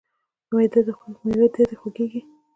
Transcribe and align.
معده 0.53 1.59
د 1.69 1.71
خوږیږي؟ 1.79 2.21